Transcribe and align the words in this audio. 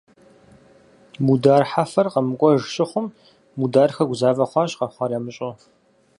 Мудар 1.25 1.63
Хьэфэр 1.71 2.07
къэмыкӀуэж 2.13 2.61
щыхъум 2.73 3.07
Мудархэ 3.59 4.03
гузавэ 4.09 4.45
хъуащ 4.51 4.71
къэхъуар 4.79 5.11
ямыщӀэу. 5.17 5.53